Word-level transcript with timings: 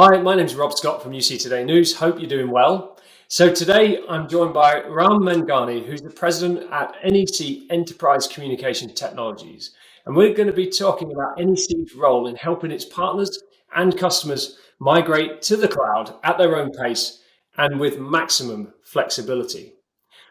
Hi, 0.00 0.16
my 0.22 0.36
name 0.36 0.46
is 0.46 0.54
Rob 0.54 0.72
Scott 0.74 1.02
from 1.02 1.10
UC 1.10 1.42
Today 1.42 1.64
News. 1.64 1.96
Hope 1.96 2.20
you're 2.20 2.28
doing 2.28 2.52
well. 2.52 2.96
So 3.26 3.52
today 3.52 3.98
I'm 4.08 4.28
joined 4.28 4.54
by 4.54 4.84
Ram 4.86 5.22
Menghani, 5.22 5.84
who's 5.84 6.02
the 6.02 6.08
president 6.08 6.70
at 6.70 6.94
NEC 7.04 7.68
Enterprise 7.68 8.28
Communication 8.28 8.94
Technologies. 8.94 9.72
And 10.06 10.14
we're 10.14 10.34
going 10.34 10.46
to 10.46 10.52
be 10.52 10.70
talking 10.70 11.10
about 11.10 11.36
NEC's 11.44 11.96
role 11.96 12.28
in 12.28 12.36
helping 12.36 12.70
its 12.70 12.84
partners 12.84 13.42
and 13.74 13.98
customers 13.98 14.58
migrate 14.78 15.42
to 15.42 15.56
the 15.56 15.66
cloud 15.66 16.14
at 16.22 16.38
their 16.38 16.54
own 16.54 16.70
pace 16.70 17.20
and 17.56 17.80
with 17.80 17.98
maximum 17.98 18.74
flexibility. 18.84 19.72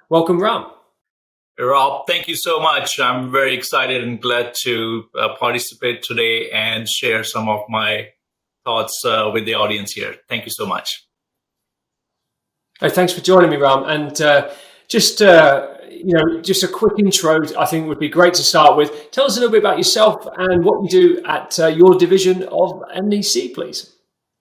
Welcome, 0.10 0.42
Ram. 0.42 0.68
Rob, 1.60 2.08
thank 2.08 2.30
you 2.30 2.38
so 2.38 2.62
much. 2.62 3.02
I'm 3.02 3.34
very 3.34 3.54
excited 3.54 4.02
and 4.02 4.22
glad 4.22 4.54
to 4.62 5.10
uh, 5.20 5.36
participate 5.38 6.04
today 6.04 6.52
and 6.52 6.88
share 6.88 7.26
some 7.26 7.50
of 7.50 7.64
my 7.68 8.12
thoughts 8.68 8.96
uh, 9.06 9.30
with 9.34 9.46
the 9.46 9.56
audience 9.64 9.94
here. 9.94 10.14
Thank 10.28 10.46
you 10.46 10.52
so 10.52 10.66
much. 10.66 10.88
Hey, 12.80 12.90
thanks 12.90 13.14
for 13.14 13.22
joining 13.22 13.50
me, 13.50 13.58
Ram. 13.58 13.84
And 13.86 14.22
uh, 14.22 14.52
just 14.88 15.22
uh, 15.22 15.68
you 15.90 16.14
know, 16.14 16.42
just 16.42 16.64
a 16.64 16.68
quick 16.68 16.94
intro. 17.00 17.40
I 17.58 17.66
think 17.66 17.88
would 17.88 18.00
be 18.00 18.10
great 18.10 18.34
to 18.36 18.44
start 18.44 18.78
with. 18.78 19.12
Tell 19.12 19.26
us 19.26 19.38
a 19.38 19.40
little 19.40 19.52
bit 19.52 19.64
about 19.66 19.78
yourself 19.78 20.28
and 20.38 20.64
what 20.64 20.84
you 20.84 20.90
do 20.90 21.26
at 21.26 21.60
uh, 21.60 21.68
your 21.68 21.96
division 21.96 22.44
of 22.44 22.84
NEC, 23.04 23.54
please. 23.54 23.94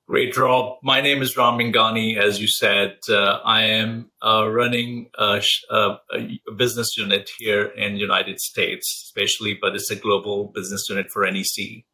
Great, 0.08 0.36
Rob. 0.36 0.78
My 0.84 1.00
name 1.00 1.20
is 1.20 1.36
Ram 1.36 1.58
Menghani. 1.58 2.16
As 2.16 2.40
you 2.40 2.46
said, 2.46 2.98
uh, 3.08 3.40
I 3.45 3.62
am 3.62 4.10
uh, 4.24 4.48
running 4.48 5.10
a, 5.18 5.42
a, 5.70 5.98
a, 6.12 6.52
business 6.56 6.96
unit 6.96 7.28
here 7.38 7.64
in 7.76 7.96
United 7.96 8.38
States, 8.38 8.86
especially, 9.06 9.58
but 9.60 9.74
it's 9.74 9.90
a 9.90 9.96
global 9.96 10.52
business 10.54 10.88
unit 10.88 11.10
for 11.10 11.29
NEC. 11.29 11.84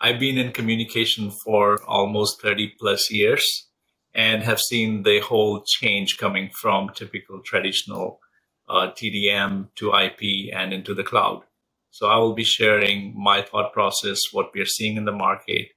I've 0.00 0.20
been 0.20 0.38
in 0.38 0.52
communication 0.52 1.30
for 1.30 1.82
almost 1.84 2.42
30 2.42 2.74
plus 2.78 3.10
years 3.10 3.68
and 4.14 4.42
have 4.42 4.60
seen 4.60 5.02
the 5.02 5.20
whole 5.20 5.62
change 5.66 6.18
coming 6.18 6.50
from 6.50 6.90
typical 6.90 7.40
traditional 7.44 8.20
uh, 8.68 8.90
TDM 8.90 9.68
to 9.76 9.94
IP 9.94 10.54
and 10.54 10.72
into 10.72 10.94
the 10.94 11.04
cloud. 11.04 11.42
So 11.90 12.08
I 12.08 12.18
will 12.18 12.34
be 12.34 12.44
sharing 12.44 13.14
my 13.16 13.42
thought 13.42 13.72
process, 13.72 14.20
what 14.32 14.50
we 14.54 14.60
are 14.60 14.66
seeing 14.66 14.96
in 14.96 15.06
the 15.06 15.12
market, 15.12 15.68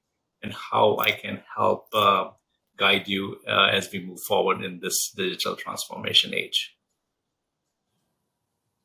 and 0.42 0.52
how 0.52 0.98
I 0.98 1.12
can 1.12 1.42
help 1.56 1.86
uh, 1.94 2.30
guide 2.76 3.08
you 3.08 3.36
uh, 3.48 3.68
as 3.72 3.90
we 3.92 4.04
move 4.04 4.20
forward 4.26 4.62
in 4.62 4.80
this 4.80 5.12
digital 5.16 5.56
transformation 5.56 6.34
age. 6.34 6.74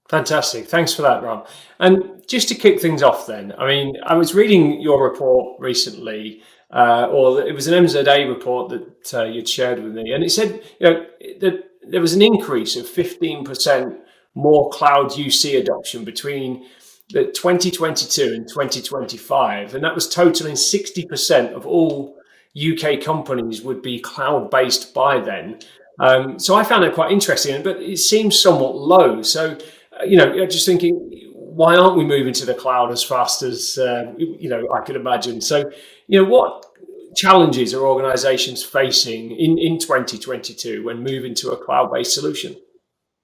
Fantastic. 0.10 0.68
Thanks 0.68 0.94
for 0.94 1.02
that, 1.02 1.24
Ram. 1.24 1.44
And 1.80 2.28
just 2.28 2.48
to 2.50 2.56
kick 2.56 2.80
things 2.80 3.02
off, 3.02 3.26
then, 3.26 3.54
I 3.58 3.66
mean, 3.68 3.96
I 4.04 4.14
was 4.16 4.36
reading 4.36 4.80
your 4.80 5.04
report 5.04 5.60
recently, 5.60 6.44
uh, 6.72 7.08
or 7.12 7.42
it 7.42 7.56
was 7.56 7.68
an 7.68 7.86
MZA 7.86 8.30
report 8.30 8.70
that 8.70 9.14
uh, 9.14 9.24
you'd 9.24 9.50
shared 9.50 9.82
with 9.82 9.94
me, 9.94 10.12
and 10.12 10.24
it 10.24 10.32
said, 10.32 10.62
you 10.80 10.90
know, 10.90 11.06
that 11.40 11.72
there 11.88 12.02
was 12.02 12.14
an 12.14 12.22
increase 12.22 12.76
of 12.76 12.86
15% 12.86 13.98
more 14.36 14.70
cloud 14.70 15.12
UC 15.12 15.60
adoption 15.60 16.04
between 16.04 16.68
the 17.10 17.26
2022 17.26 18.34
and 18.34 18.48
2025, 18.48 19.74
and 19.74 19.84
that 19.84 19.96
was 19.96 20.08
totaling 20.08 20.56
60% 20.56 21.54
of 21.54 21.66
all 21.66 22.16
UK 22.56 23.02
companies 23.02 23.62
would 23.62 23.82
be 23.82 24.00
cloud 24.00 24.52
based 24.52 24.94
by 24.94 25.20
then. 25.20 25.60
Um, 26.00 26.40
so 26.40 26.56
I 26.56 26.64
found 26.64 26.84
it 26.84 26.94
quite 26.94 27.12
interesting, 27.12 27.64
but 27.64 27.78
it 27.78 27.98
seems 27.98 28.40
somewhat 28.40 28.76
low. 28.76 29.22
So 29.22 29.58
you 30.06 30.18
know, 30.18 30.46
just 30.46 30.66
thinking, 30.66 30.94
why 31.34 31.76
aren't 31.76 31.96
we 31.96 32.04
moving 32.04 32.34
to 32.34 32.46
the 32.46 32.54
cloud 32.54 32.92
as 32.92 33.04
fast 33.04 33.42
as 33.42 33.78
uh, 33.78 34.14
you 34.18 34.50
know 34.50 34.68
I 34.74 34.82
could 34.82 34.96
imagine? 34.96 35.42
So, 35.42 35.72
you 36.08 36.22
know, 36.22 36.30
what 36.30 36.66
challenges 37.16 37.74
are 37.74 37.86
organizations 37.86 38.64
facing 38.64 39.32
in, 39.32 39.58
in 39.58 39.80
2022 39.80 40.84
when 40.84 41.02
moving 41.02 41.34
to 41.36 41.52
a 41.52 41.58
cloud-based 41.58 42.14
solution? 42.14 42.56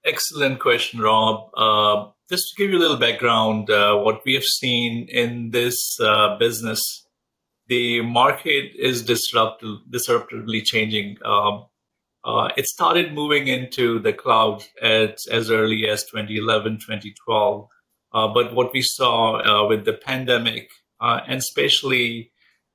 Excellent 0.05 0.59
question, 0.59 1.01
Rob. 1.01 1.49
Uh, 1.55 2.11
just 2.29 2.47
to 2.49 2.63
give 2.63 2.71
you 2.71 2.77
a 2.77 2.79
little 2.79 2.97
background, 2.97 3.69
uh, 3.69 3.97
what 3.97 4.21
we 4.25 4.33
have 4.33 4.45
seen 4.45 5.07
in 5.09 5.51
this 5.51 5.99
uh, 5.99 6.37
business, 6.37 7.05
the 7.67 8.01
market 8.01 8.71
is 8.79 9.03
disruptive, 9.03 9.79
disruptively 9.89 10.63
changing. 10.63 11.17
Um, 11.23 11.65
uh, 12.23 12.49
it 12.55 12.65
started 12.67 13.13
moving 13.13 13.47
into 13.47 13.99
the 13.99 14.13
cloud 14.13 14.63
at, 14.81 15.17
as 15.31 15.49
early 15.49 15.87
as 15.87 16.03
2011, 16.03 16.77
2012. 16.77 17.67
Uh, 18.13 18.27
but 18.27 18.53
what 18.53 18.73
we 18.73 18.81
saw 18.81 19.39
uh, 19.39 19.67
with 19.67 19.85
the 19.85 19.93
pandemic, 19.93 20.69
uh, 20.99 21.21
and 21.27 21.39
especially 21.39 22.31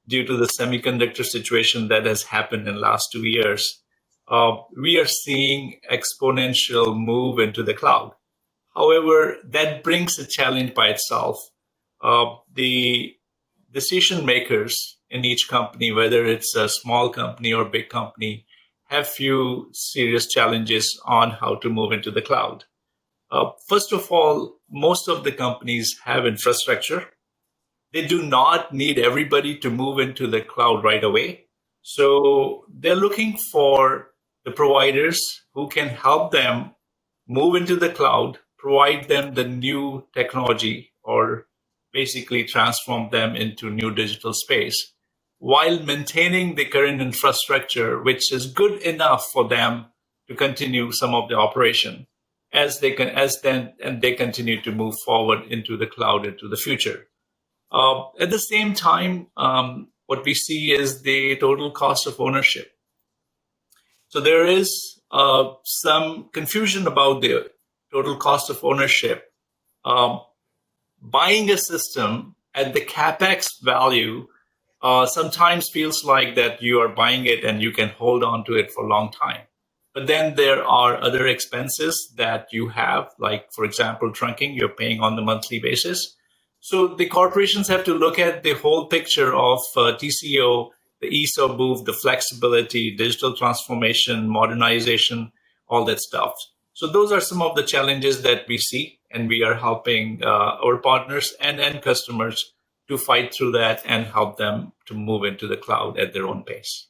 due 0.09 0.25
to 0.25 0.37
the 0.37 0.49
semiconductor 0.59 1.25
situation 1.25 1.89
that 1.89 2.07
has 2.07 2.23
happened 2.23 2.67
in 2.67 2.75
the 2.75 2.81
last 2.81 3.09
two 3.13 3.27
years, 3.27 3.83
uh, 4.29 4.57
we 4.77 4.99
are 4.99 5.07
seeing 5.07 5.79
exponential 5.91 6.97
move 6.99 7.39
into 7.39 7.63
the 7.63 7.75
cloud. 7.75 8.13
However, 8.75 9.37
that 9.45 9.85
brings 9.85 10.19
a 10.19 10.27
challenge 10.27 10.75
by 10.75 10.89
itself. 10.89 11.39
Uh, 12.03 12.37
the 12.53 13.15
decision 13.73 14.27
makers 14.27 14.99
in 15.11 15.25
each 15.25 15.49
company, 15.49 15.93
whether 15.93 16.27
it's 16.27 16.55
a 16.57 16.69
small 16.69 17.09
company 17.09 17.53
or 17.53 17.65
big 17.65 17.89
company, 17.89 18.46
have 18.89 19.09
few 19.09 19.69
serious 19.73 20.27
challenges 20.27 21.01
on 21.05 21.31
how 21.31 21.57
to 21.57 21.69
move 21.69 21.93
into 21.93 22.11
the 22.11 22.23
cloud. 22.23 22.65
Uh, 23.31 23.51
first 23.69 23.93
of 23.93 24.11
all, 24.11 24.59
most 24.71 25.09
of 25.09 25.25
the 25.25 25.33
companies 25.33 25.97
have 26.05 26.27
infrastructure. 26.27 27.05
They 27.93 28.07
do 28.07 28.23
not 28.23 28.73
need 28.73 28.99
everybody 28.99 29.59
to 29.59 29.71
move 29.71 29.99
into 29.99 30.27
the 30.27 30.41
cloud 30.41 30.85
right 30.85 31.03
away. 31.03 31.47
So 31.83 32.65
they're 32.73 32.97
looking 32.97 33.39
for 33.53 34.09
the 34.45 34.53
providers 34.53 35.21
who 35.55 35.69
can 35.69 35.89
help 35.89 36.31
them 36.31 36.75
move 37.29 37.57
into 37.57 37.77
the 37.77 37.89
cloud, 37.89 38.39
provide 38.59 39.09
them 39.09 39.35
the 39.35 39.45
new 39.49 40.07
technology, 40.15 40.93
or 41.03 41.47
basically 41.93 42.45
transform 42.45 43.11
them 43.11 43.35
into 43.35 43.71
new 43.71 43.93
digital 43.93 44.33
space 44.33 44.93
while 45.39 45.83
maintaining 45.83 46.55
the 46.55 46.65
current 46.65 47.01
infrastructure, 47.01 48.03
which 48.03 48.33
is 48.33 48.47
good 48.47 48.81
enough 48.83 49.27
for 49.33 49.49
them 49.49 49.87
to 50.29 50.35
continue 50.35 50.91
some 50.93 51.15
of 51.15 51.29
the 51.29 51.37
operation 51.37 52.07
as 52.53 52.81
they 52.81 52.93
can 52.93 53.09
as 53.09 53.41
then 53.43 53.75
and 53.83 54.01
they 54.01 54.15
continue 54.15 54.61
to 54.63 54.73
move 54.73 54.95
forward 55.05 55.45
into 55.51 55.77
the 55.77 55.87
cloud 55.87 56.27
into 56.27 56.49
the 56.49 56.57
future. 56.57 57.09
Uh, 57.71 58.05
at 58.21 58.31
the 58.31 58.39
same 58.39 58.73
time, 58.73 59.27
um, 59.37 59.89
what 60.07 60.25
we 60.25 60.35
see 60.35 60.73
is 60.73 61.03
the 61.03 61.37
total 61.37 61.71
cost 61.71 62.07
of 62.07 62.21
ownership. 62.21 62.71
So 64.09 64.21
there 64.21 64.47
is 64.47 65.01
uh, 65.11 65.53
some 65.65 66.31
confusion 66.33 66.87
about 66.87 67.21
the 67.21 67.51
total 67.93 68.17
cost 68.17 68.51
of 68.51 68.65
ownership. 68.65 69.33
Um, 69.85 70.21
buying 71.03 71.51
a 71.51 71.59
system 71.59 72.37
at 72.55 72.73
the 72.73 72.81
capex 72.81 73.49
value 73.63 74.29
uh, 74.87 75.05
sometimes 75.05 75.69
feels 75.69 76.05
like 76.05 76.37
that 76.37 76.63
you 76.63 76.79
are 76.79 76.89
buying 76.89 77.27
it 77.27 77.43
and 77.43 77.61
you 77.61 77.73
can 77.73 77.89
hold 77.89 78.23
on 78.23 78.45
to 78.45 78.55
it 78.55 78.71
for 78.71 78.85
a 78.85 78.89
long 78.89 79.11
time. 79.11 79.41
But 79.93 80.07
then 80.07 80.37
there 80.37 80.63
are 80.65 81.03
other 81.03 81.27
expenses 81.27 82.13
that 82.17 82.47
you 82.53 82.69
have, 82.69 83.09
like, 83.19 83.53
for 83.53 83.65
example, 83.65 84.13
trunking, 84.13 84.55
you're 84.55 84.69
paying 84.83 85.01
on 85.01 85.17
the 85.17 85.23
monthly 85.23 85.59
basis. 85.59 86.15
So 86.61 86.87
the 86.87 87.07
corporations 87.07 87.67
have 87.67 87.83
to 87.87 87.95
look 87.95 88.21
at 88.21 88.45
the 88.45 88.55
whole 88.55 88.87
picture 88.87 89.35
of 89.35 89.59
uh, 89.77 89.99
TCO, 90.01 90.71
the 91.01 91.09
ease 91.09 91.37
of 91.37 91.59
move, 91.59 91.85
the 91.85 91.93
flexibility, 91.93 92.95
digital 92.95 93.35
transformation, 93.37 94.29
modernization, 94.29 95.33
all 95.67 95.85
that 95.87 95.99
stuff. 95.99 96.35
So 96.75 96.87
those 96.87 97.11
are 97.11 97.21
some 97.21 97.43
of 97.43 97.57
the 97.57 97.65
challenges 97.65 98.23
that 98.23 98.47
we 98.47 98.59
see, 98.59 99.01
and 99.11 99.29
we 99.29 99.43
are 99.43 99.55
helping 99.55 100.23
uh, 100.23 100.29
our 100.65 100.77
partners 100.77 101.35
and 101.41 101.59
end 101.59 101.83
customers 101.83 102.53
to 102.89 102.99
fight 102.99 103.35
through 103.35 103.53
that 103.53 103.83
and 103.85 104.07
help 104.07 104.37
them 104.37 104.73
to 104.87 104.95
move 104.95 105.25
into 105.25 105.47
the 105.47 105.57
cloud 105.57 105.99
at 105.99 106.13
their 106.13 106.27
own 106.27 106.45
pace. 106.45 106.89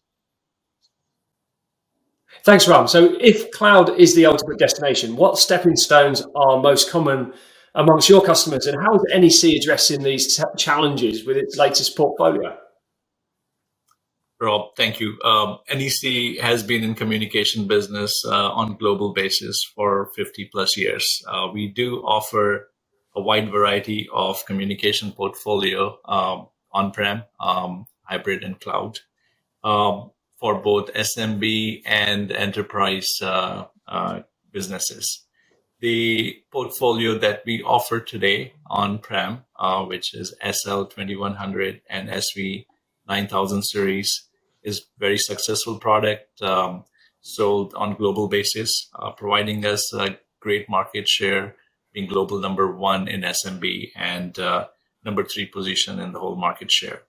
Thanks, 2.45 2.69
Ram. 2.69 2.87
So, 2.87 3.17
if 3.21 3.51
cloud 3.51 3.99
is 3.99 4.15
the 4.15 4.27
ultimate 4.27 4.59
destination, 4.59 5.17
what 5.17 5.39
stepping 5.39 5.77
stones 5.77 6.25
are 6.35 6.61
most 6.61 6.91
common 6.91 7.33
amongst 7.75 8.09
your 8.09 8.23
customers, 8.23 8.67
and 8.67 8.81
how 8.81 8.95
is 8.95 9.03
NEC 9.15 9.57
addressing 9.57 10.03
these 10.03 10.37
t- 10.37 10.43
challenges 10.57 11.27
with 11.27 11.37
its 11.37 11.57
latest 11.57 11.97
portfolio? 11.97 12.57
Rob, 14.41 14.77
thank 14.77 15.01
you. 15.01 15.19
Um, 15.25 15.59
NEC 15.73 16.39
has 16.41 16.63
been 16.63 16.85
in 16.85 16.95
communication 16.95 17.67
business 17.67 18.23
uh, 18.27 18.51
on 18.51 18.77
global 18.77 19.15
basis 19.15 19.63
for 19.75 20.11
50 20.15 20.51
plus 20.53 20.77
years. 20.77 21.23
Uh, 21.27 21.49
we 21.53 21.69
do 21.69 22.01
offer 22.01 22.69
a 23.17 23.21
wide 23.21 23.51
variety 23.51 24.09
of 24.13 24.45
communication 24.45 25.11
portfolio 25.11 25.99
um, 26.05 26.49
on-prem, 26.73 27.25
um, 27.41 27.87
hybrid, 28.03 28.45
and 28.45 28.61
cloud 28.61 29.01
um, 29.65 30.11
for 30.39 30.61
both 30.61 30.93
SMB 30.93 31.83
and 31.87 32.31
enterprise 32.31 33.09
uh, 33.23 33.65
uh, 33.89 34.21
businesses. 34.53 35.25
The 35.81 36.37
portfolio 36.53 37.19
that 37.19 37.43
we 37.47 37.63
offer 37.63 38.01
today 38.01 38.53
on-prem, 38.67 39.45
uh, 39.59 39.85
which 39.85 40.15
is 40.15 40.35
SL2100 40.45 41.81
and 41.89 42.09
SV9000 42.11 43.62
series, 43.65 44.29
is 44.62 44.87
very 44.99 45.19
successful 45.19 45.79
product 45.79 46.43
um, 46.43 46.85
sold 47.21 47.75
on 47.75 47.95
global 47.95 48.29
basis, 48.29 48.89
uh, 48.99 49.11
providing 49.11 49.65
us 49.65 49.93
a 49.95 50.19
great 50.41 50.69
market 50.69 51.09
share, 51.09 51.57
being 51.97 52.07
global 52.07 52.39
number 52.39 52.71
one 52.71 53.09
in 53.09 53.23
SMB 53.23 53.91
and 53.97 54.39
uh, 54.39 54.67
number 55.03 55.25
three 55.25 55.47
position 55.47 55.99
in 55.99 56.13
the 56.13 56.21
whole 56.21 56.37
market 56.37 56.71
share. 56.71 57.03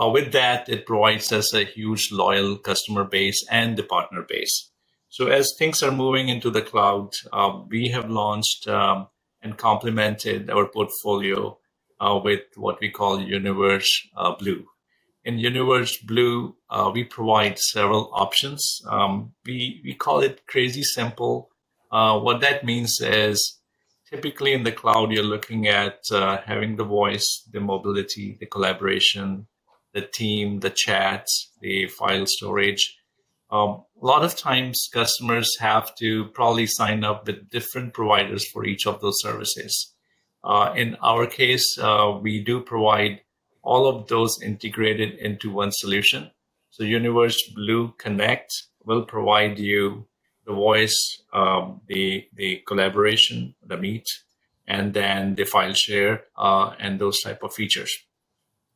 Uh, 0.00 0.08
with 0.08 0.30
that, 0.32 0.68
it 0.68 0.86
provides 0.86 1.32
us 1.32 1.52
a 1.52 1.64
huge 1.64 2.10
loyal 2.12 2.56
customer 2.56 3.02
base 3.02 3.44
and 3.50 3.76
the 3.76 3.82
partner 3.82 4.22
base. 4.22 4.70
So 5.08 5.26
as 5.26 5.54
things 5.58 5.82
are 5.82 5.90
moving 5.90 6.28
into 6.28 6.50
the 6.50 6.62
cloud, 6.62 7.10
uh, 7.32 7.62
we 7.68 7.88
have 7.88 8.08
launched 8.08 8.68
um, 8.68 9.08
and 9.42 9.58
complemented 9.58 10.48
our 10.48 10.66
portfolio 10.66 11.58
uh, 12.00 12.20
with 12.22 12.42
what 12.54 12.80
we 12.80 12.90
call 12.90 13.20
Univerge 13.20 14.08
uh, 14.16 14.36
Blue. 14.36 14.64
In 15.24 15.38
Univerge 15.38 16.06
Blue, 16.06 16.54
uh, 16.70 16.90
we 16.94 17.02
provide 17.04 17.58
several 17.58 18.08
options. 18.14 18.80
Um, 18.88 19.32
we, 19.44 19.82
we 19.84 19.94
call 19.94 20.20
it 20.20 20.46
crazy 20.46 20.84
simple. 20.84 21.50
Uh, 21.90 22.18
what 22.20 22.40
that 22.40 22.64
means 22.64 23.00
is 23.00 23.58
typically 24.12 24.52
in 24.52 24.62
the 24.62 24.72
cloud, 24.72 25.10
you're 25.10 25.24
looking 25.24 25.68
at 25.68 26.00
uh, 26.12 26.38
having 26.44 26.76
the 26.76 26.84
voice, 26.84 27.48
the 27.50 27.60
mobility, 27.60 28.36
the 28.38 28.46
collaboration, 28.46 29.46
the 29.94 30.02
team, 30.02 30.60
the 30.60 30.70
chat, 30.70 31.26
the 31.60 31.86
file 31.88 32.26
storage. 32.26 32.98
Um, 33.50 33.84
a 34.00 34.06
lot 34.06 34.24
of 34.24 34.36
times 34.36 34.88
customers 34.92 35.56
have 35.58 35.94
to 35.96 36.26
probably 36.26 36.66
sign 36.66 37.04
up 37.04 37.26
with 37.26 37.48
different 37.50 37.94
providers 37.94 38.46
for 38.50 38.66
each 38.66 38.86
of 38.86 39.00
those 39.00 39.20
services. 39.20 39.94
Uh, 40.44 40.72
in 40.76 40.96
our 41.02 41.26
case, 41.26 41.78
uh, 41.78 42.18
we 42.20 42.42
do 42.42 42.60
provide 42.60 43.20
all 43.62 43.86
of 43.86 44.08
those 44.08 44.42
integrated 44.42 45.14
into 45.14 45.50
one 45.50 45.70
solution. 45.72 46.30
So 46.70 46.84
Univerge 46.84 47.38
Blue 47.54 47.94
Connect 47.98 48.50
will 48.84 49.04
provide 49.04 49.58
you 49.58 50.06
the 50.46 50.52
voice, 50.52 51.22
um, 51.32 51.80
the 51.86 52.28
the 52.34 52.62
collaboration, 52.66 53.54
the 53.64 53.76
meet, 53.76 54.06
and 54.66 54.94
then 54.94 55.34
the 55.34 55.44
file 55.44 55.74
share 55.74 56.24
uh, 56.36 56.74
and 56.78 56.98
those 56.98 57.20
type 57.22 57.42
of 57.42 57.54
features. 57.54 57.92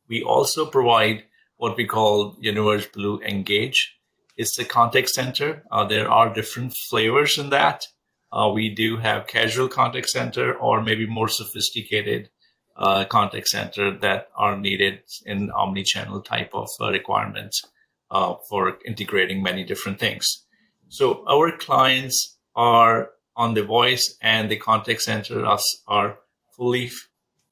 We 0.07 0.21
also 0.23 0.65
provide 0.65 1.23
what 1.57 1.75
we 1.75 1.85
call 1.85 2.37
Univerge 2.39 2.91
Blue 2.91 3.19
Engage. 3.21 3.97
It's 4.37 4.55
the 4.55 4.65
contact 4.65 5.09
center. 5.09 5.63
Uh, 5.71 5.85
there 5.85 6.09
are 6.09 6.33
different 6.33 6.73
flavors 6.89 7.37
in 7.37 7.49
that. 7.49 7.87
Uh, 8.31 8.51
we 8.53 8.69
do 8.69 8.97
have 8.97 9.27
casual 9.27 9.67
contact 9.67 10.09
center 10.09 10.53
or 10.53 10.81
maybe 10.81 11.07
more 11.07 11.27
sophisticated 11.27 12.29
uh, 12.75 13.05
contact 13.05 13.47
center 13.47 13.97
that 13.97 14.27
are 14.35 14.57
needed 14.57 15.01
in 15.25 15.49
omni-channel 15.51 16.21
type 16.21 16.51
of 16.53 16.69
uh, 16.79 16.91
requirements 16.91 17.63
uh, 18.11 18.35
for 18.47 18.77
integrating 18.85 19.41
many 19.41 19.63
different 19.63 19.99
things. 19.99 20.45
So 20.89 21.23
our 21.27 21.51
clients 21.51 22.37
are 22.55 23.09
on 23.35 23.53
the 23.53 23.63
voice 23.63 24.17
and 24.21 24.49
the 24.49 24.57
contact 24.57 25.01
center 25.01 25.45
are, 25.45 25.59
are 25.87 26.17
fully 26.55 26.91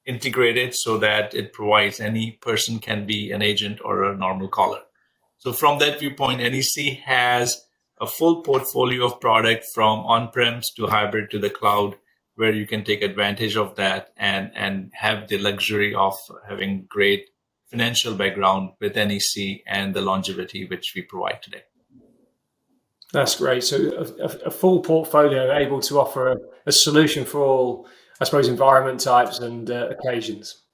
integrated 0.04 0.74
so 0.74 0.98
that 0.98 1.34
it 1.34 1.52
provides 1.52 2.00
any 2.00 2.32
person 2.40 2.78
can 2.78 3.06
be 3.06 3.30
an 3.32 3.42
agent 3.42 3.80
or 3.84 4.04
a 4.04 4.16
normal 4.16 4.48
caller. 4.48 4.80
So 5.38 5.52
from 5.52 5.78
that 5.80 6.00
viewpoint, 6.00 6.40
NEC 6.40 6.98
has 7.04 7.62
a 8.00 8.06
full 8.06 8.42
portfolio 8.42 9.06
of 9.06 9.20
product 9.20 9.66
from 9.74 10.00
on-premise 10.00 10.72
to 10.74 10.86
hybrid 10.86 11.30
to 11.30 11.38
the 11.38 11.50
cloud 11.50 11.96
where 12.36 12.52
you 12.52 12.66
can 12.66 12.84
take 12.84 13.02
advantage 13.02 13.56
of 13.56 13.76
that 13.76 14.12
and 14.16 14.50
and 14.54 14.90
have 14.92 15.28
the 15.28 15.38
luxury 15.38 15.94
of 15.94 16.14
having 16.48 16.84
great 16.88 17.30
financial 17.70 18.14
background 18.14 18.70
with 18.80 18.94
NEC 18.94 19.62
and 19.66 19.94
the 19.94 20.02
longevity 20.02 20.66
which 20.66 20.92
we 20.94 21.02
provide 21.02 21.42
today. 21.42 21.62
That's 23.16 23.36
great. 23.36 23.64
So 23.64 23.78
a, 24.20 24.26
a 24.48 24.50
full 24.50 24.80
portfolio 24.80 25.50
able 25.56 25.80
to 25.80 25.98
offer 25.98 26.32
a, 26.32 26.36
a, 26.66 26.70
solution 26.70 27.24
for 27.24 27.40
all, 27.40 27.88
I 28.20 28.24
suppose, 28.24 28.46
environment 28.46 29.00
types 29.00 29.38
and 29.38 29.70
uh, 29.70 29.88
occasions. 29.88 30.64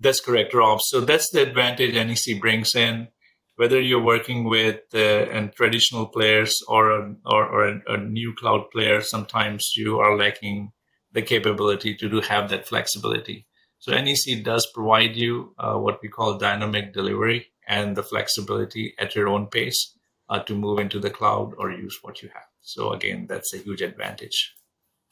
That's 0.00 0.18
correct, 0.18 0.54
Rob. 0.54 0.80
So 0.80 1.02
that's 1.02 1.28
the 1.28 1.42
advantage 1.42 1.92
NEC 1.92 2.40
brings 2.40 2.74
in 2.74 3.08
whether 3.56 3.78
you're 3.78 4.02
working 4.02 4.44
with 4.44 4.80
uh, 4.94 4.98
and 4.98 5.52
traditional 5.52 6.06
players 6.06 6.58
or 6.68 6.90
a, 6.90 7.14
or, 7.26 7.46
or 7.46 7.68
a, 7.68 7.80
a, 7.86 7.96
new 7.98 8.34
cloud 8.34 8.70
player, 8.70 9.02
sometimes 9.02 9.74
you 9.76 9.98
are 9.98 10.16
lacking 10.16 10.72
the 11.12 11.20
capability 11.20 11.94
to 11.94 12.08
do 12.08 12.22
have 12.22 12.48
that 12.48 12.66
flexibility. 12.66 13.46
So 13.78 13.92
NEC 13.92 14.42
does 14.42 14.66
provide 14.72 15.16
you 15.16 15.54
uh, 15.58 15.74
what 15.74 16.00
we 16.02 16.08
call 16.08 16.38
dynamic 16.38 16.94
delivery 16.94 17.48
and 17.68 17.94
the 17.94 18.02
flexibility 18.02 18.94
at 18.98 19.14
your 19.14 19.28
own 19.28 19.48
pace 19.48 19.98
uh, 20.32 20.42
to 20.44 20.54
move 20.54 20.78
into 20.78 20.98
the 20.98 21.10
cloud 21.10 21.52
or 21.58 21.70
use 21.70 21.98
what 22.02 22.22
you 22.22 22.30
have. 22.32 22.48
So 22.62 22.92
again, 22.92 23.26
that's 23.28 23.52
a 23.52 23.58
huge 23.58 23.82
advantage. 23.82 24.54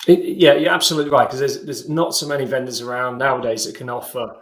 Yeah, 0.07 0.55
you're 0.55 0.73
absolutely 0.73 1.13
right 1.13 1.29
because 1.29 1.41
there's 1.41 1.63
there's 1.65 1.89
not 1.89 2.15
so 2.15 2.27
many 2.27 2.47
vendors 2.47 2.81
around 2.81 3.19
nowadays 3.19 3.67
that 3.67 3.75
can 3.75 3.91
offer 3.91 4.35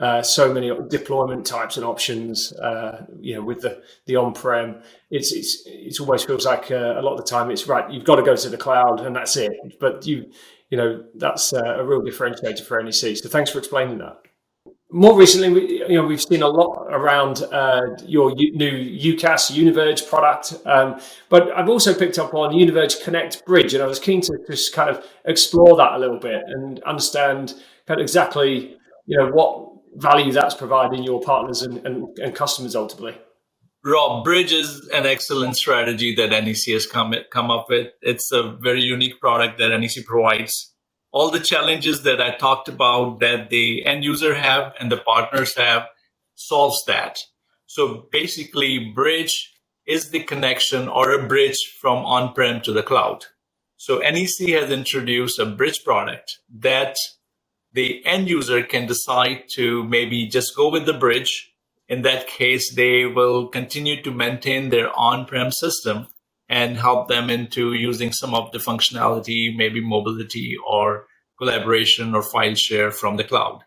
uh, 0.00 0.22
so 0.22 0.54
many 0.54 0.70
deployment 0.88 1.44
types 1.44 1.76
and 1.76 1.84
options. 1.84 2.52
Uh, 2.52 3.04
you 3.18 3.34
know, 3.34 3.42
with 3.42 3.62
the 3.62 3.82
the 4.06 4.14
on-prem, 4.14 4.80
it's 5.10 5.32
it's 5.32 5.64
it 5.66 6.00
almost 6.00 6.28
feels 6.28 6.46
like 6.46 6.70
uh, 6.70 6.94
a 7.00 7.02
lot 7.02 7.14
of 7.14 7.18
the 7.18 7.30
time 7.30 7.50
it's 7.50 7.66
right. 7.66 7.90
You've 7.90 8.04
got 8.04 8.16
to 8.16 8.22
go 8.22 8.36
to 8.36 8.48
the 8.48 8.56
cloud 8.56 9.00
and 9.00 9.16
that's 9.16 9.36
it. 9.36 9.52
But 9.80 10.06
you 10.06 10.30
you 10.70 10.76
know 10.76 11.04
that's 11.16 11.52
uh, 11.52 11.80
a 11.80 11.84
real 11.84 12.02
differentiator 12.02 12.64
for 12.64 12.80
NEC. 12.80 13.16
So 13.16 13.28
thanks 13.28 13.50
for 13.50 13.58
explaining 13.58 13.98
that. 13.98 14.18
More 14.94 15.18
recently, 15.18 15.48
we, 15.48 15.78
you 15.88 15.94
know, 15.94 16.04
we've 16.04 16.20
seen 16.20 16.42
a 16.42 16.48
lot 16.48 16.86
around 16.90 17.42
uh, 17.50 17.80
your 18.04 18.34
U- 18.36 18.54
new 18.54 19.14
UCaaS 19.14 19.50
Univerge 19.50 20.06
product, 20.06 20.54
um, 20.66 21.00
but 21.30 21.50
I've 21.56 21.70
also 21.70 21.94
picked 21.94 22.18
up 22.18 22.34
on 22.34 22.54
Univerge 22.54 23.02
Connect 23.02 23.44
Bridge, 23.46 23.72
and 23.72 23.82
I 23.82 23.86
was 23.86 23.98
keen 23.98 24.20
to 24.20 24.38
just 24.46 24.74
kind 24.74 24.90
of 24.90 25.02
explore 25.24 25.76
that 25.78 25.92
a 25.92 25.98
little 25.98 26.18
bit 26.18 26.42
and 26.46 26.82
understand 26.82 27.54
kind 27.86 28.00
of 28.00 28.04
exactly, 28.04 28.76
you 29.06 29.16
know, 29.16 29.30
what 29.30 29.72
value 29.94 30.30
that's 30.30 30.54
providing 30.54 31.02
your 31.02 31.22
partners 31.22 31.62
and, 31.62 31.84
and, 31.86 32.18
and 32.18 32.34
customers 32.34 32.76
ultimately. 32.76 33.16
Rob, 33.84 34.24
Bridge 34.24 34.52
is 34.52 34.88
an 34.92 35.06
excellent 35.06 35.56
strategy 35.56 36.14
that 36.14 36.30
NEC 36.30 36.72
has 36.74 36.86
come, 36.86 37.14
come 37.32 37.50
up 37.50 37.66
with. 37.68 37.88
It's 38.00 38.30
a 38.30 38.56
very 38.60 38.82
unique 38.82 39.20
product 39.20 39.58
that 39.58 39.76
NEC 39.76 40.04
provides. 40.04 40.71
All 41.12 41.30
the 41.30 41.40
challenges 41.40 42.02
that 42.02 42.20
I 42.20 42.34
talked 42.34 42.68
about 42.68 43.20
that 43.20 43.50
the 43.50 43.84
end 43.84 44.02
user 44.02 44.34
have 44.34 44.72
and 44.80 44.90
the 44.90 44.96
partners 44.96 45.54
have 45.56 45.86
solves 46.34 46.82
that. 46.86 47.18
So 47.66 48.08
basically, 48.10 48.78
Bridge 48.94 49.52
is 49.86 50.10
the 50.10 50.22
connection 50.22 50.88
or 50.88 51.12
a 51.12 51.26
bridge 51.26 51.58
from 51.80 52.04
on-prem 52.04 52.62
to 52.62 52.72
the 52.72 52.82
cloud. 52.82 53.26
So 53.76 53.98
NEC 53.98 54.48
has 54.50 54.70
introduced 54.70 55.38
a 55.38 55.46
bridge 55.46 55.82
product 55.84 56.38
that 56.60 56.96
the 57.72 58.04
end 58.06 58.28
user 58.28 58.62
can 58.62 58.86
decide 58.86 59.44
to 59.54 59.84
maybe 59.84 60.26
just 60.28 60.56
go 60.56 60.70
with 60.70 60.86
the 60.86 60.92
bridge. 60.92 61.52
In 61.88 62.02
that 62.02 62.26
case, 62.26 62.72
they 62.74 63.06
will 63.06 63.48
continue 63.48 64.00
to 64.02 64.10
maintain 64.10 64.70
their 64.70 64.96
on-prem 64.96 65.50
system 65.50 66.06
and 66.52 66.76
help 66.76 67.08
them 67.08 67.30
into 67.30 67.72
using 67.72 68.12
some 68.12 68.34
of 68.34 68.52
the 68.52 68.58
functionality, 68.58 69.56
maybe 69.56 69.80
mobility 69.80 70.54
or 70.68 71.06
collaboration 71.38 72.14
or 72.14 72.22
file 72.22 72.54
share 72.54 72.90
from 72.90 73.16
the 73.16 73.24
cloud. 73.24 73.60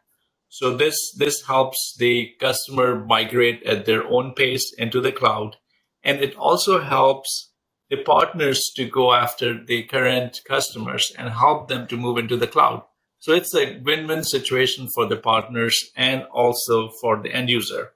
So 0.50 0.78
this, 0.78 0.96
this 1.18 1.42
helps 1.48 1.96
the 1.98 2.34
customer 2.40 3.04
migrate 3.04 3.64
at 3.64 3.88
their 3.88 4.04
own 4.06 4.34
pace 4.36 4.72
into 4.78 5.02
the 5.02 5.12
cloud. 5.12 5.56
And 6.04 6.20
it 6.20 6.36
also 6.36 6.80
helps 6.80 7.52
the 7.90 8.04
partners 8.04 8.62
to 8.76 8.88
go 8.88 9.14
after 9.14 9.66
the 9.66 9.82
current 9.86 10.42
customers 10.48 11.12
and 11.18 11.30
help 11.30 11.68
them 11.68 11.88
to 11.88 11.98
move 11.98 12.20
into 12.20 12.38
the 12.38 12.48
cloud. 12.56 12.84
So 13.18 13.34
it's 13.34 13.56
a 13.56 13.80
win-win 13.84 14.24
situation 14.24 14.90
for 14.94 15.08
the 15.08 15.18
partners 15.18 15.76
and 15.96 16.26
also 16.26 16.92
for 17.02 17.20
the 17.20 17.34
end 17.34 17.50
user. 17.50 17.94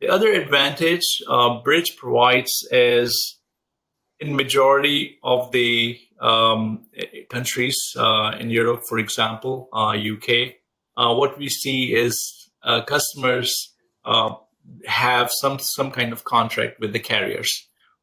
The 0.00 0.08
other 0.08 0.30
advantage 0.30 1.08
uh, 1.28 1.60
Bridge 1.64 1.96
provides 1.96 2.52
is 2.70 3.40
in 4.22 4.36
majority 4.36 5.18
of 5.24 5.50
the 5.50 5.98
um, 6.20 6.86
countries 7.28 7.76
uh, 7.96 8.32
in 8.38 8.50
Europe, 8.50 8.82
for 8.88 8.98
example, 8.98 9.68
uh, 9.72 9.96
UK, 9.96 10.54
uh, 10.96 11.12
what 11.14 11.36
we 11.36 11.48
see 11.48 11.92
is 11.92 12.48
uh, 12.62 12.82
customers 12.82 13.74
uh, 14.04 14.34
have 14.86 15.30
some 15.32 15.58
some 15.58 15.90
kind 15.90 16.12
of 16.12 16.22
contract 16.22 16.78
with 16.78 16.92
the 16.92 17.00
carriers, 17.00 17.50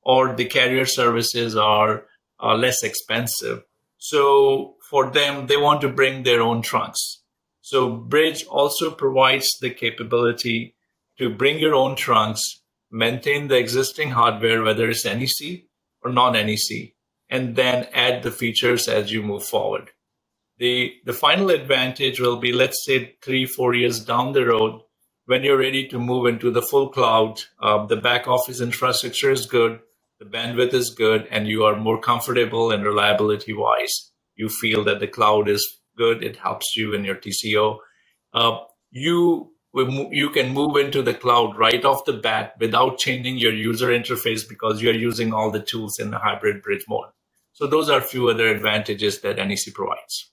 or 0.01 0.35
the 0.35 0.45
carrier 0.45 0.85
services 0.85 1.55
are 1.55 2.05
less 2.41 2.83
expensive. 2.83 3.63
So 3.97 4.75
for 4.89 5.09
them, 5.11 5.47
they 5.47 5.57
want 5.57 5.81
to 5.81 5.89
bring 5.89 6.23
their 6.23 6.41
own 6.41 6.61
trunks. 6.61 7.21
So 7.61 7.95
Bridge 7.95 8.43
also 8.45 8.91
provides 8.91 9.47
the 9.61 9.69
capability 9.69 10.75
to 11.17 11.29
bring 11.29 11.59
your 11.59 11.75
own 11.75 11.95
trunks, 11.95 12.41
maintain 12.91 13.47
the 13.47 13.57
existing 13.57 14.11
hardware, 14.11 14.63
whether 14.63 14.89
it's 14.89 15.05
NEC 15.05 15.68
or 16.03 16.11
non-NEC, 16.11 16.93
and 17.29 17.55
then 17.55 17.87
add 17.93 18.23
the 18.23 18.31
features 18.31 18.87
as 18.87 19.11
you 19.11 19.21
move 19.21 19.43
forward. 19.43 19.91
The, 20.57 20.93
the 21.05 21.13
final 21.13 21.49
advantage 21.49 22.19
will 22.19 22.37
be, 22.37 22.51
let's 22.51 22.85
say 22.85 23.15
three, 23.21 23.45
four 23.45 23.73
years 23.73 24.03
down 24.03 24.33
the 24.33 24.45
road, 24.45 24.81
when 25.25 25.43
you're 25.43 25.59
ready 25.59 25.87
to 25.89 25.99
move 25.99 26.25
into 26.25 26.49
the 26.49 26.61
full 26.63 26.89
cloud, 26.89 27.39
uh, 27.61 27.85
the 27.85 27.95
back 27.95 28.27
office 28.27 28.61
infrastructure 28.61 29.29
is 29.29 29.45
good, 29.45 29.79
the 30.19 30.25
bandwidth 30.25 30.73
is 30.73 30.89
good, 30.89 31.27
and 31.29 31.47
you 31.47 31.63
are 31.65 31.75
more 31.75 32.01
comfortable 32.01 32.71
and 32.71 32.83
reliability 32.83 33.53
wise. 33.53 34.11
You 34.35 34.49
feel 34.49 34.83
that 34.85 34.99
the 34.99 35.07
cloud 35.07 35.47
is 35.47 35.81
good. 35.95 36.23
It 36.23 36.37
helps 36.37 36.75
you 36.75 36.93
in 36.93 37.05
your 37.05 37.15
TCO. 37.15 37.77
Uh, 38.33 38.57
you 38.89 39.51
you 39.73 40.29
can 40.31 40.53
move 40.53 40.77
into 40.77 41.01
the 41.01 41.13
cloud 41.13 41.57
right 41.57 41.83
off 41.85 42.05
the 42.05 42.13
bat 42.13 42.55
without 42.59 42.97
changing 42.97 43.37
your 43.37 43.53
user 43.53 43.89
interface 43.89 44.47
because 44.47 44.81
you're 44.81 44.93
using 44.93 45.33
all 45.33 45.51
the 45.51 45.61
tools 45.61 45.99
in 45.99 46.09
the 46.11 46.17
hybrid 46.17 46.63
bridge 46.63 46.85
mode. 46.89 47.09
So 47.53 47.67
those 47.67 47.89
are 47.89 47.99
a 47.99 48.03
few 48.03 48.29
other 48.29 48.47
advantages 48.47 49.21
that 49.21 49.35
NEC 49.35 49.73
provides. 49.73 50.31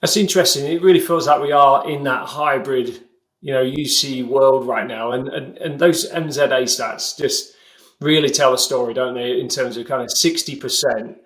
That's 0.00 0.16
interesting. 0.16 0.72
It 0.72 0.82
really 0.82 1.00
feels 1.00 1.26
like 1.26 1.42
we 1.42 1.52
are 1.52 1.88
in 1.88 2.04
that 2.04 2.26
hybrid, 2.26 3.02
you 3.42 3.52
know, 3.52 3.62
UC 3.62 4.26
world 4.26 4.66
right 4.66 4.86
now, 4.86 5.12
and 5.12 5.28
and, 5.28 5.58
and 5.58 5.78
those 5.78 6.10
MZA 6.10 6.62
stats 6.62 7.18
just 7.18 7.54
really 8.00 8.30
tell 8.30 8.54
a 8.54 8.58
story, 8.58 8.94
don't 8.94 9.14
they? 9.14 9.38
In 9.38 9.48
terms 9.48 9.76
of 9.76 9.86
kind 9.86 10.02
of 10.02 10.10
sixty 10.10 10.56
percent 10.56 11.18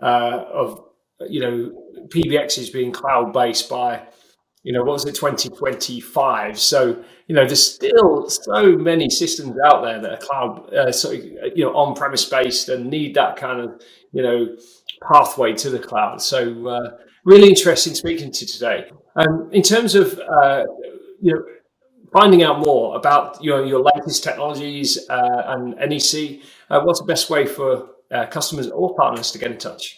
uh, 0.00 0.44
of 0.52 0.84
you 1.28 1.40
know 1.40 2.06
PBXs 2.08 2.72
being 2.72 2.92
cloud 2.92 3.32
based 3.32 3.68
by 3.68 4.02
you 4.62 4.72
know 4.72 4.82
what 4.82 4.92
was 4.92 5.04
it 5.04 5.14
2025 5.14 6.58
so 6.58 7.02
you 7.26 7.34
know 7.34 7.44
there's 7.44 7.74
still 7.74 8.28
so 8.28 8.76
many 8.76 9.10
systems 9.10 9.56
out 9.64 9.82
there 9.82 10.00
that 10.00 10.12
are 10.12 10.18
cloud 10.18 10.72
uh, 10.74 10.92
so 10.92 11.10
you 11.10 11.64
know 11.64 11.74
on 11.74 11.94
premise 11.94 12.24
based 12.24 12.68
and 12.68 12.88
need 12.88 13.14
that 13.14 13.36
kind 13.36 13.60
of 13.60 13.82
you 14.12 14.22
know 14.22 14.56
pathway 15.12 15.52
to 15.52 15.68
the 15.68 15.78
cloud 15.78 16.22
so 16.22 16.68
uh, 16.68 16.90
really 17.24 17.48
interesting 17.48 17.94
speaking 17.94 18.30
to 18.32 18.46
today. 18.46 18.90
Um, 19.16 19.50
in 19.52 19.62
terms 19.62 19.94
of 19.94 20.18
uh, 20.18 20.64
you 21.20 21.34
know 21.34 21.42
finding 22.12 22.42
out 22.42 22.58
more 22.58 22.96
about 22.96 23.42
your 23.42 23.64
your 23.64 23.80
latest 23.80 24.24
technologies 24.24 24.98
uh, 25.08 25.42
and 25.46 25.74
NEC, 25.76 26.40
uh, 26.70 26.80
what's 26.82 27.00
the 27.00 27.06
best 27.06 27.30
way 27.30 27.46
for 27.46 27.90
uh, 28.10 28.26
customers 28.26 28.68
or 28.68 28.94
partners 28.96 29.30
to 29.32 29.38
get 29.38 29.50
in 29.50 29.58
touch? 29.58 29.96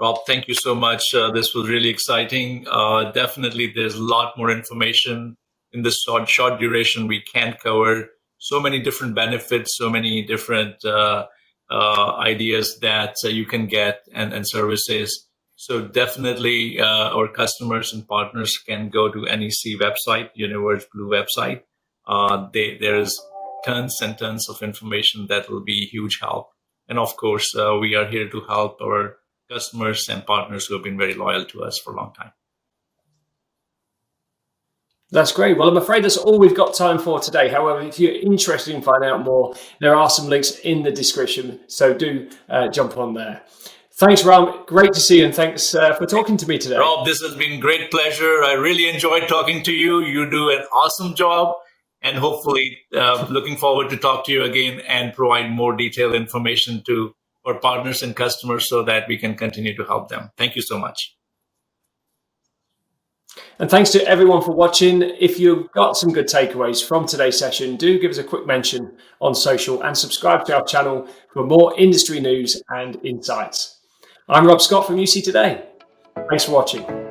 Rob, 0.00 0.18
thank 0.26 0.48
you 0.48 0.54
so 0.54 0.74
much. 0.74 1.02
Uh, 1.14 1.30
this 1.30 1.54
was 1.54 1.68
really 1.68 1.88
exciting. 1.88 2.66
Uh, 2.68 3.12
definitely, 3.12 3.72
there's 3.74 3.94
a 3.94 4.02
lot 4.02 4.36
more 4.36 4.50
information 4.50 5.36
in 5.72 5.82
this 5.82 6.02
short 6.02 6.28
short 6.28 6.58
duration. 6.58 7.06
We 7.06 7.22
can't 7.22 7.58
cover 7.60 8.10
so 8.38 8.60
many 8.60 8.80
different 8.80 9.14
benefits, 9.14 9.76
so 9.76 9.88
many 9.88 10.26
different 10.26 10.84
ideas 11.70 12.78
that 12.80 13.16
you 13.22 13.46
can 13.46 13.66
get 13.66 14.00
and, 14.12 14.32
and 14.32 14.46
services. 14.46 15.28
So 15.56 15.86
definitely, 15.86 16.80
uh, 16.80 17.10
our 17.16 17.28
customers 17.28 17.92
and 17.92 18.06
partners 18.06 18.58
can 18.58 18.88
go 18.88 19.10
to 19.10 19.22
NEC 19.22 19.80
website, 19.80 20.30
Univerge 20.34 20.86
Blue 20.92 21.08
website. 21.08 21.62
Uh, 22.06 22.48
they, 22.52 22.76
there's 22.78 23.16
tons 23.64 24.00
and 24.02 24.18
tons 24.18 24.48
of 24.48 24.62
information 24.62 25.26
that 25.28 25.48
will 25.48 25.62
be 25.62 25.86
huge 25.86 26.18
help. 26.20 26.50
And 26.88 26.98
of 26.98 27.16
course, 27.16 27.54
uh, 27.56 27.76
we 27.80 27.94
are 27.94 28.06
here 28.06 28.28
to 28.28 28.40
help 28.42 28.80
our 28.82 29.16
customers 29.54 30.08
and 30.08 30.26
partners 30.26 30.66
who 30.66 30.74
have 30.74 30.84
been 30.84 30.98
very 30.98 31.14
loyal 31.14 31.44
to 31.46 31.62
us 31.62 31.78
for 31.78 31.92
a 31.92 31.96
long 31.96 32.12
time. 32.12 32.32
That's 35.10 35.30
great. 35.30 35.56
Well, 35.56 35.68
I'm 35.68 35.76
afraid 35.76 36.02
that's 36.02 36.16
all 36.16 36.40
we've 36.40 36.56
got 36.56 36.74
time 36.74 36.98
for 36.98 37.20
today. 37.20 37.48
However, 37.48 37.80
if 37.82 38.00
you're 38.00 38.18
interested 38.32 38.74
in 38.74 38.82
finding 38.82 39.10
out 39.10 39.22
more, 39.22 39.54
there 39.78 39.94
are 39.94 40.10
some 40.10 40.26
links 40.28 40.58
in 40.60 40.82
the 40.82 40.90
description. 40.90 41.60
So 41.68 41.94
do 41.94 42.28
uh, 42.48 42.66
jump 42.68 42.96
on 42.96 43.14
there. 43.14 43.42
Thanks, 43.96 44.24
Ram. 44.24 44.64
Great 44.66 44.92
to 44.92 44.98
see 44.98 45.18
you, 45.20 45.26
and 45.26 45.32
thanks 45.32 45.72
uh, 45.72 45.94
for 45.94 46.04
talking 46.04 46.36
to 46.38 46.48
me 46.48 46.58
today. 46.58 46.78
Rob, 46.78 47.06
this 47.06 47.20
has 47.22 47.36
been 47.36 47.60
great 47.60 47.92
pleasure. 47.92 48.42
I 48.42 48.54
really 48.54 48.88
enjoyed 48.88 49.28
talking 49.28 49.62
to 49.62 49.72
you. 49.72 50.00
You 50.00 50.28
do 50.28 50.50
an 50.50 50.62
awesome 50.74 51.14
job, 51.14 51.54
and 52.02 52.18
hopefully, 52.18 52.76
uh, 52.92 53.24
looking 53.30 53.56
forward 53.56 53.90
to 53.90 53.96
talk 53.96 54.26
to 54.26 54.32
you 54.32 54.42
again 54.42 54.80
and 54.88 55.14
provide 55.14 55.48
more 55.48 55.76
detailed 55.76 56.16
information 56.16 56.82
to 56.86 57.14
our 57.44 57.58
partners 57.58 58.02
and 58.02 58.16
customers 58.16 58.68
so 58.68 58.82
that 58.84 59.08
we 59.08 59.18
can 59.18 59.34
continue 59.34 59.76
to 59.76 59.84
help 59.84 60.08
them. 60.08 60.30
Thank 60.36 60.56
you 60.56 60.62
so 60.62 60.78
much. 60.78 61.16
And 63.58 63.70
thanks 63.70 63.90
to 63.90 64.06
everyone 64.06 64.42
for 64.42 64.52
watching. 64.52 65.02
If 65.02 65.38
you've 65.38 65.70
got 65.72 65.96
some 65.96 66.12
good 66.12 66.26
takeaways 66.26 66.86
from 66.86 67.06
today's 67.06 67.38
session, 67.38 67.76
do 67.76 67.98
give 67.98 68.10
us 68.10 68.18
a 68.18 68.24
quick 68.24 68.46
mention 68.46 68.96
on 69.20 69.34
social 69.34 69.82
and 69.82 69.96
subscribe 69.96 70.44
to 70.46 70.56
our 70.56 70.64
channel 70.64 71.08
for 71.32 71.44
more 71.44 71.78
industry 71.78 72.20
news 72.20 72.62
and 72.68 73.04
insights. 73.04 73.80
I'm 74.28 74.46
Rob 74.46 74.60
Scott 74.60 74.86
from 74.86 74.96
UC 74.96 75.24
Today. 75.24 75.66
Thanks 76.28 76.44
for 76.44 76.52
watching. 76.52 77.03